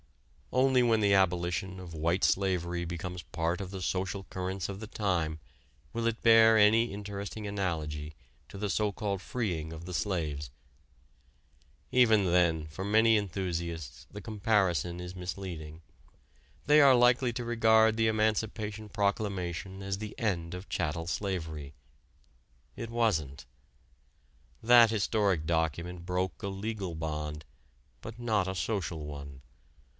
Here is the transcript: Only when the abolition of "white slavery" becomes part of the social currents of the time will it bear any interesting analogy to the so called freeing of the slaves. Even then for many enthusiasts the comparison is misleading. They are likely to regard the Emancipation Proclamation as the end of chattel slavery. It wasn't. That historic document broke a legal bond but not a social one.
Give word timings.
Only 0.53 0.83
when 0.83 0.99
the 0.99 1.13
abolition 1.13 1.79
of 1.79 1.93
"white 1.93 2.23
slavery" 2.23 2.83
becomes 2.83 3.21
part 3.21 3.61
of 3.61 3.69
the 3.71 3.83
social 3.83 4.23
currents 4.25 4.67
of 4.67 4.79
the 4.79 4.87
time 4.87 5.39
will 5.93 6.07
it 6.07 6.23
bear 6.23 6.57
any 6.57 6.91
interesting 6.91 7.45
analogy 7.47 8.15
to 8.49 8.57
the 8.57 8.69
so 8.69 8.91
called 8.91 9.21
freeing 9.21 9.71
of 9.71 9.85
the 9.85 9.93
slaves. 9.93 10.49
Even 11.91 12.25
then 12.25 12.65
for 12.67 12.83
many 12.83 13.15
enthusiasts 13.15 14.07
the 14.11 14.19
comparison 14.21 14.99
is 14.99 15.15
misleading. 15.15 15.83
They 16.65 16.81
are 16.81 16.95
likely 16.95 17.31
to 17.33 17.45
regard 17.45 17.95
the 17.95 18.07
Emancipation 18.07 18.89
Proclamation 18.89 19.83
as 19.83 19.99
the 19.99 20.17
end 20.19 20.53
of 20.55 20.67
chattel 20.67 21.07
slavery. 21.07 21.75
It 22.75 22.89
wasn't. 22.89 23.45
That 24.63 24.89
historic 24.89 25.45
document 25.45 26.07
broke 26.07 26.41
a 26.41 26.47
legal 26.49 26.95
bond 26.95 27.45
but 28.01 28.19
not 28.19 28.47
a 28.47 28.55
social 28.55 29.05
one. 29.05 29.43